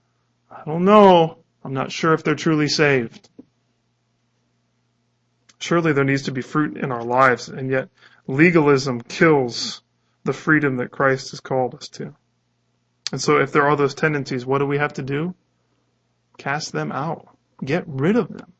[0.52, 1.38] I don't know.
[1.64, 3.30] I'm not sure if they're truly saved.
[5.64, 7.88] Surely there needs to be fruit in our lives, and yet
[8.28, 9.82] legalism kills
[10.26, 12.14] the freedom that Christ has called us to.
[13.14, 15.34] And so if there are those tendencies, what do we have to do?
[16.38, 17.38] Cast them out.
[17.64, 18.52] Get rid of them.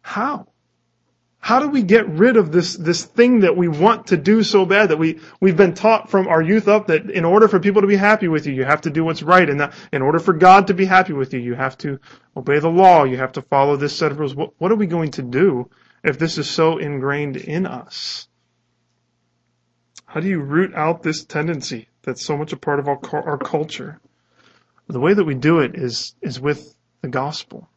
[0.00, 0.46] How?
[1.42, 4.64] How do we get rid of this, this thing that we want to do so
[4.64, 7.82] bad that we, we've been taught from our youth up that in order for people
[7.82, 9.50] to be happy with you, you have to do what's right.
[9.50, 11.98] And that in order for God to be happy with you, you have to
[12.36, 13.02] obey the law.
[13.02, 14.36] You have to follow this set of rules.
[14.36, 15.68] What, what are we going to do
[16.04, 18.28] if this is so ingrained in us?
[20.06, 23.38] How do you root out this tendency that's so much a part of our, our
[23.38, 23.98] culture?
[24.86, 27.68] The way that we do it is, is with the gospel.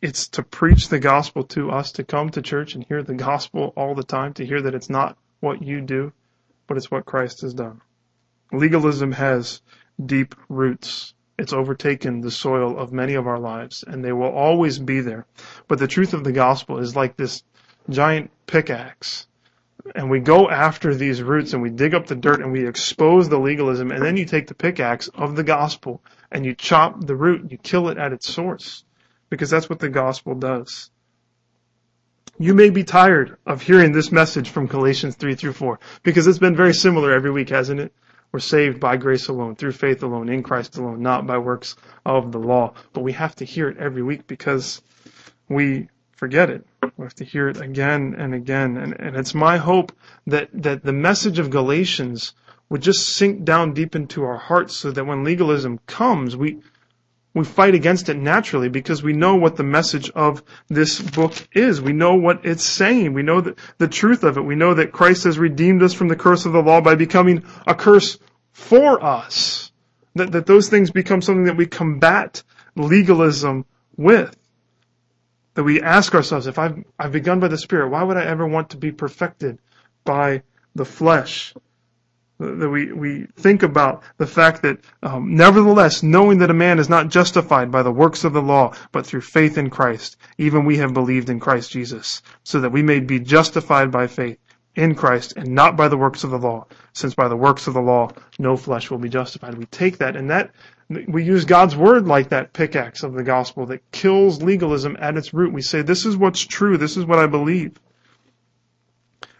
[0.00, 3.72] It's to preach the gospel to us, to come to church and hear the gospel
[3.76, 6.12] all the time, to hear that it's not what you do,
[6.66, 7.80] but it's what Christ has done.
[8.52, 9.62] Legalism has
[10.04, 11.14] deep roots.
[11.38, 15.26] It's overtaken the soil of many of our lives, and they will always be there.
[15.66, 17.42] But the truth of the gospel is like this
[17.90, 19.26] giant pickaxe.
[19.94, 23.28] And we go after these roots and we dig up the dirt and we expose
[23.28, 27.16] the legalism, and then you take the pickaxe of the gospel and you chop the
[27.16, 28.84] root, you kill it at its source.
[29.30, 30.90] Because that's what the gospel does.
[32.38, 36.38] You may be tired of hearing this message from Galatians 3 through 4, because it's
[36.38, 37.92] been very similar every week, hasn't it?
[38.32, 42.32] We're saved by grace alone, through faith alone, in Christ alone, not by works of
[42.32, 42.74] the law.
[42.92, 44.82] But we have to hear it every week because
[45.48, 46.66] we forget it.
[46.96, 48.76] We have to hear it again and again.
[48.76, 49.92] And, and it's my hope
[50.26, 52.34] that, that the message of Galatians
[52.68, 56.58] would just sink down deep into our hearts so that when legalism comes, we,
[57.34, 61.80] we fight against it naturally because we know what the message of this book is.
[61.80, 63.12] We know what it's saying.
[63.12, 64.42] We know the, the truth of it.
[64.42, 67.44] We know that Christ has redeemed us from the curse of the law by becoming
[67.66, 68.18] a curse
[68.52, 69.72] for us.
[70.14, 72.44] That, that those things become something that we combat
[72.76, 73.66] legalism
[73.96, 74.36] with.
[75.54, 78.46] That we ask ourselves, if I've, I've begun by the Spirit, why would I ever
[78.46, 79.58] want to be perfected
[80.04, 80.42] by
[80.76, 81.52] the flesh?
[82.38, 86.88] That we, we think about the fact that, um, nevertheless, knowing that a man is
[86.88, 90.78] not justified by the works of the law, but through faith in Christ, even we
[90.78, 94.38] have believed in Christ Jesus, so that we may be justified by faith
[94.74, 97.74] in Christ and not by the works of the law, since by the works of
[97.74, 99.54] the law no flesh will be justified.
[99.54, 100.50] We take that and that
[100.88, 105.32] we use God's word like that pickaxe of the gospel that kills legalism at its
[105.32, 105.52] root.
[105.52, 107.78] We say, this is what's true, this is what I believe.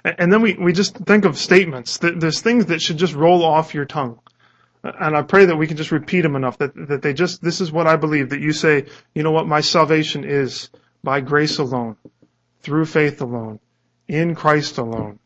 [0.04, 1.98] And then we, we just think of statements.
[1.98, 4.20] There's things that should just roll off your tongue.
[4.82, 7.62] And I pray that we can just repeat them enough that, that they just, this
[7.62, 10.68] is what I believe, that you say, you know what, my salvation is
[11.02, 11.96] by grace alone,
[12.60, 13.60] through faith alone,
[14.06, 15.20] in Christ alone,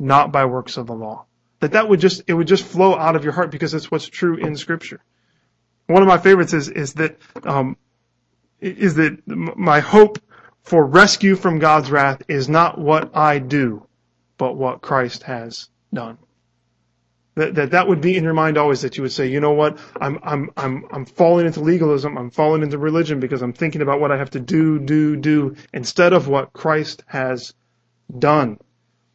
[0.00, 1.26] not by works of the law.
[1.60, 4.08] That that would just, it would just flow out of your heart because it's what's
[4.08, 5.00] true in scripture.
[5.86, 7.76] One of my favorites is, is that, um,
[8.60, 10.18] is that my hope
[10.62, 13.86] for rescue from God's wrath is not what I do,
[14.44, 16.18] but what Christ has done.
[17.36, 19.52] That, that that would be in your mind always that you would say, you know
[19.52, 23.80] what, I'm, I'm, I'm, I'm falling into legalism, I'm falling into religion because I'm thinking
[23.80, 27.54] about what I have to do, do, do, instead of what Christ has
[28.18, 28.58] done.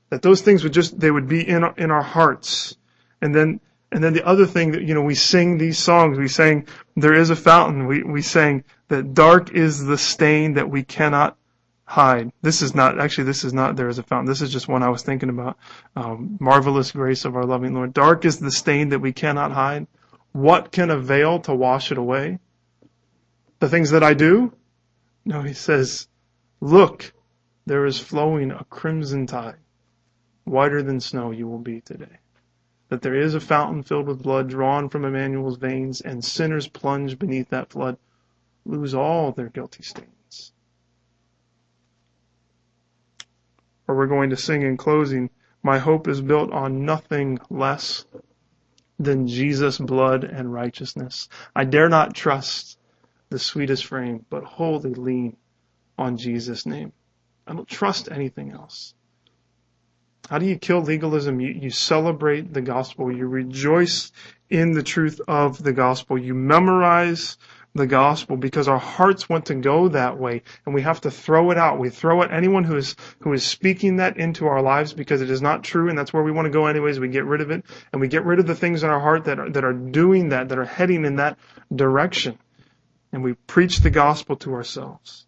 [0.10, 2.76] That those things would just, they would be in, our, in our hearts.
[3.22, 3.60] And then,
[3.92, 6.66] and then the other thing that, you know, we sing these songs, we sang,
[6.96, 11.38] there is a fountain, we, we sang that dark is the stain that we cannot
[11.90, 12.32] hide.
[12.44, 14.28] This is not, actually, this is not there is a fountain.
[14.28, 15.58] This is just one I was thinking about.
[15.96, 17.96] Um, marvelous grace of our loving Lord.
[17.96, 19.88] Dark is the stain that we cannot hide.
[20.32, 22.38] What can avail to wash it away?
[23.58, 24.54] The things that I do?
[25.26, 26.08] No, he says,
[26.62, 27.12] look,
[27.66, 29.58] there is flowing a crimson tide.
[30.44, 32.20] Whiter than snow you will be today.
[32.90, 37.18] That there is a fountain filled with blood drawn from Emmanuel's veins, and sinners plunge
[37.18, 37.98] beneath that flood
[38.64, 40.12] lose all their guilty stain.
[43.90, 45.32] Or we're going to sing in closing,
[45.64, 48.06] My hope is built on nothing less
[49.00, 51.28] than Jesus' blood and righteousness.
[51.56, 52.78] I dare not trust
[53.30, 55.38] the sweetest frame, but wholly lean
[55.98, 56.94] on Jesus' name.
[57.48, 58.94] I don't trust anything else.
[60.30, 61.40] How do you kill legalism?
[61.40, 63.12] You, you celebrate the gospel.
[63.12, 64.12] You rejoice
[64.52, 66.16] in the truth of the gospel.
[66.16, 67.40] You memorize
[67.76, 71.52] the gospel because our hearts want to go that way and we have to throw
[71.52, 71.80] it out.
[71.80, 75.30] We throw at anyone who is, who is speaking that into our lives because it
[75.30, 77.00] is not true and that's where we want to go anyways.
[77.00, 79.26] We get rid of it and we get rid of the things in our heart
[79.26, 81.38] that are, that are doing that, that are heading in that
[81.74, 82.38] direction.
[83.12, 85.26] And we preach the gospel to ourselves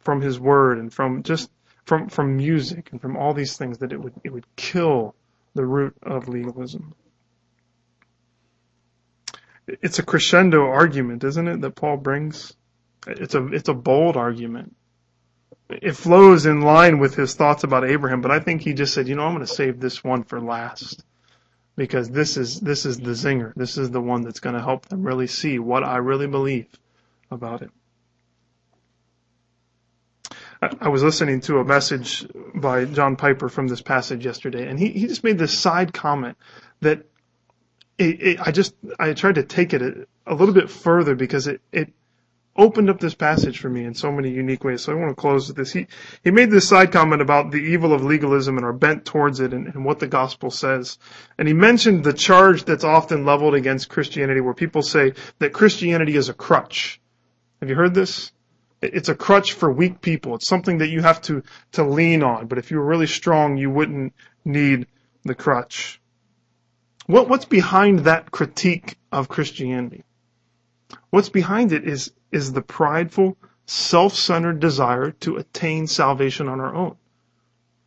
[0.00, 1.50] from his word and from just
[1.84, 5.14] from, from music and from all these things that it would, it would kill
[5.54, 6.94] the root of legalism
[9.66, 12.54] it's a crescendo argument, isn't it, that Paul brings?
[13.06, 14.76] It's a, it's a bold argument.
[15.70, 19.08] It flows in line with his thoughts about Abraham, but I think he just said,
[19.08, 21.04] you know, I'm going to save this one for last.
[21.74, 23.54] Because this is, this is the zinger.
[23.56, 26.66] This is the one that's going to help them really see what I really believe
[27.30, 27.70] about it.
[30.80, 34.90] I was listening to a message by John Piper from this passage yesterday, and he,
[34.90, 36.36] he just made this side comment
[36.82, 37.06] that
[37.98, 41.46] it, it, I just I tried to take it a, a, little bit further because
[41.46, 41.92] it it
[42.54, 44.82] opened up this passage for me in so many unique ways.
[44.82, 45.72] So I want to close with this.
[45.72, 45.86] He
[46.24, 49.52] he made this side comment about the evil of legalism and our bent towards it
[49.52, 50.98] and, and what the gospel says.
[51.38, 56.16] And he mentioned the charge that's often leveled against Christianity where people say that Christianity
[56.16, 57.00] is a crutch.
[57.60, 58.32] Have you heard this?
[58.82, 60.34] It's a crutch for weak people.
[60.34, 62.48] It's something that you have to, to lean on.
[62.48, 64.12] But if you were really strong, you wouldn't
[64.44, 64.88] need
[65.22, 66.00] the crutch.
[67.12, 70.02] What, what's behind that critique of Christianity?
[71.10, 76.96] What's behind it is, is the prideful, self-centered desire to attain salvation on our own.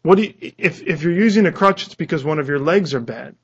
[0.04, 3.00] What you, if, if you're using a crutch, it's because one of your legs are
[3.00, 3.36] bad.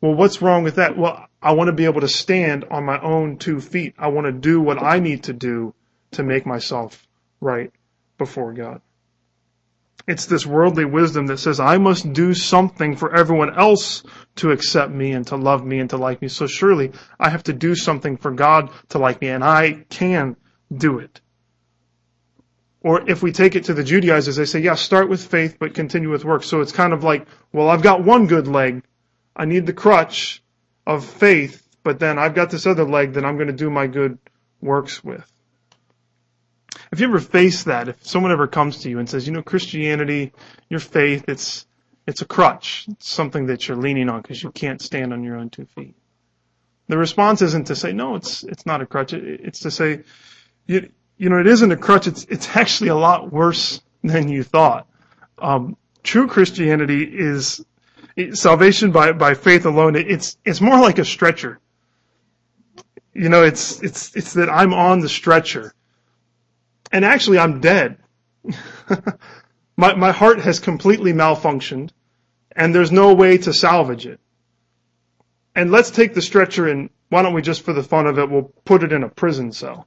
[0.00, 0.96] Well, what's wrong with that?
[0.96, 3.96] Well, I want to be able to stand on my own two feet.
[3.98, 5.74] I want to do what I need to do
[6.12, 7.08] to make myself
[7.40, 7.72] right
[8.18, 8.80] before God.
[10.06, 14.02] It's this worldly wisdom that says, I must do something for everyone else
[14.36, 16.28] to accept me and to love me and to like me.
[16.28, 20.36] So surely I have to do something for God to like me and I can
[20.74, 21.20] do it.
[22.80, 25.74] Or if we take it to the Judaizers, they say, yeah, start with faith, but
[25.74, 26.42] continue with work.
[26.42, 28.82] So it's kind of like, well, I've got one good leg.
[29.36, 30.42] I need the crutch
[30.84, 33.86] of faith, but then I've got this other leg that I'm going to do my
[33.86, 34.18] good
[34.60, 35.31] works with.
[36.92, 39.42] If you ever face that, if someone ever comes to you and says, you know,
[39.42, 40.32] Christianity,
[40.68, 41.66] your faith, it's,
[42.06, 42.86] it's a crutch.
[42.90, 45.96] It's something that you're leaning on because you can't stand on your own two feet.
[46.88, 49.14] The response isn't to say, no, it's, it's not a crutch.
[49.14, 50.02] It's to say,
[50.66, 52.06] you, you know, it isn't a crutch.
[52.06, 54.86] It's, it's actually a lot worse than you thought.
[55.38, 57.64] Um, true Christianity is
[58.34, 59.96] salvation by, by faith alone.
[59.96, 61.58] It's, it's more like a stretcher.
[63.14, 65.72] You know, it's, it's, it's that I'm on the stretcher.
[66.92, 67.98] And actually I'm dead.
[69.76, 71.90] my, my heart has completely malfunctioned
[72.54, 74.20] and there's no way to salvage it.
[75.54, 78.30] And let's take the stretcher and why don't we just for the fun of it,
[78.30, 79.86] we'll put it in a prison cell.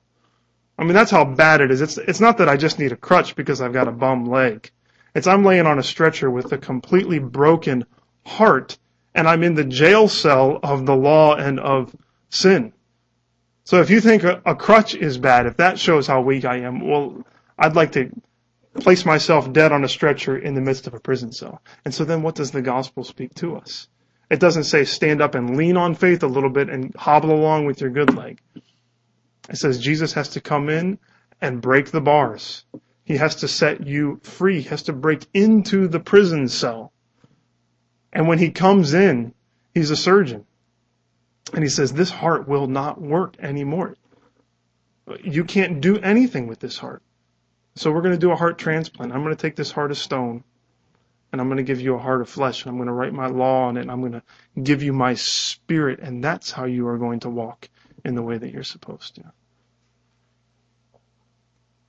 [0.77, 1.81] I mean, that's how bad it is.
[1.81, 4.69] It's, it's not that I just need a crutch because I've got a bum leg.
[5.13, 7.85] It's I'm laying on a stretcher with a completely broken
[8.25, 8.77] heart
[9.13, 11.95] and I'm in the jail cell of the law and of
[12.29, 12.73] sin.
[13.65, 16.57] So if you think a, a crutch is bad, if that shows how weak I
[16.57, 17.25] am, well,
[17.57, 18.11] I'd like to
[18.79, 21.61] place myself dead on a stretcher in the midst of a prison cell.
[21.83, 23.87] And so then what does the gospel speak to us?
[24.29, 27.65] It doesn't say stand up and lean on faith a little bit and hobble along
[27.65, 28.39] with your good leg.
[29.49, 30.99] It says Jesus has to come in
[31.41, 32.65] and break the bars.
[33.03, 34.61] He has to set you free.
[34.61, 36.91] He has to break into the prison cell.
[38.13, 39.33] And when he comes in,
[39.73, 40.45] he's a surgeon.
[41.53, 43.95] And he says, this heart will not work anymore.
[45.23, 47.03] You can't do anything with this heart.
[47.75, 49.11] So we're going to do a heart transplant.
[49.11, 50.43] I'm going to take this heart of stone
[51.31, 53.13] and I'm going to give you a heart of flesh and I'm going to write
[53.13, 54.23] my law on it and I'm going to
[54.61, 57.69] give you my spirit and that's how you are going to walk
[58.03, 59.23] in the way that you're supposed to.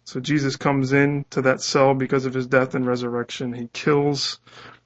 [0.05, 3.53] So Jesus comes in to that cell because of his death and resurrection.
[3.53, 4.41] He kills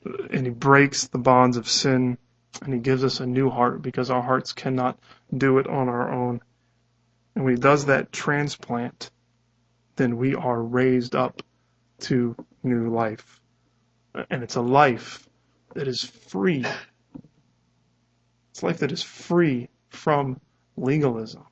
[0.04, 2.18] and he breaks the bonds of sin
[2.62, 4.98] and he gives us a new heart because our hearts cannot
[5.34, 6.40] do it on our own.
[7.34, 9.10] And when he does that transplant,
[9.96, 11.42] then we are raised up
[12.00, 13.40] to new life.
[14.28, 15.26] And it's a life
[15.74, 16.64] that is free.
[18.50, 20.40] It's life that is free from
[20.76, 21.44] legalism.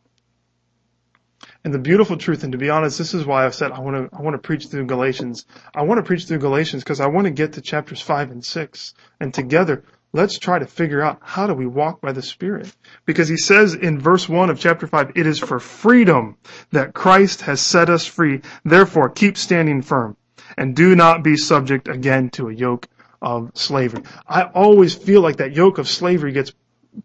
[1.64, 4.10] And the beautiful truth, and to be honest, this is why I've said I want
[4.10, 5.44] to I want to preach through Galatians.
[5.74, 8.44] I want to preach through Galatians because I want to get to chapters five and
[8.44, 12.74] six, and together let's try to figure out how do we walk by the Spirit.
[13.04, 16.36] Because he says in verse 1 of chapter 5, it is for freedom
[16.70, 18.40] that Christ has set us free.
[18.64, 20.16] Therefore, keep standing firm
[20.56, 22.88] and do not be subject again to a yoke
[23.20, 24.02] of slavery.
[24.26, 26.52] I always feel like that yoke of slavery gets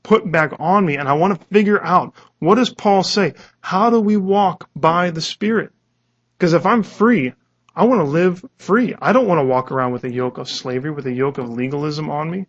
[0.02, 3.34] put back on me and I want to figure out what does Paul say?
[3.62, 5.72] How do we walk by the Spirit?
[6.38, 7.34] Because if I'm free,
[7.76, 8.96] I want to live free.
[9.02, 11.50] I don't want to walk around with a yoke of slavery, with a yoke of
[11.50, 12.46] legalism on me.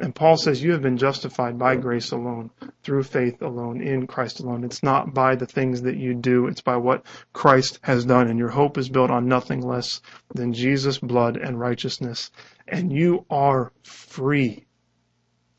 [0.00, 2.50] And Paul says, You have been justified by grace alone,
[2.82, 4.64] through faith alone, in Christ alone.
[4.64, 8.28] It's not by the things that you do, it's by what Christ has done.
[8.28, 10.00] And your hope is built on nothing less
[10.34, 12.32] than Jesus' blood and righteousness.
[12.66, 14.66] And you are free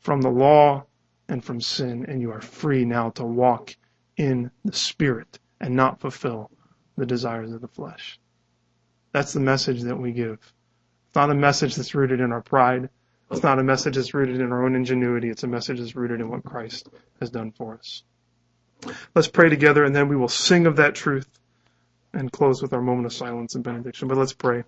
[0.00, 0.84] from the law
[1.28, 3.74] and from sin, and you are free now to walk
[4.16, 6.50] in the Spirit and not fulfill
[6.96, 8.20] the desires of the flesh.
[9.12, 10.38] That's the message that we give.
[11.06, 12.90] It's not a message that's rooted in our pride.
[13.30, 15.30] It's not a message that's rooted in our own ingenuity.
[15.30, 16.88] It's a message that's rooted in what Christ
[17.20, 18.02] has done for us.
[19.14, 21.28] Let's pray together and then we will sing of that truth
[22.12, 24.08] and close with our moment of silence and benediction.
[24.08, 24.64] But let's pray.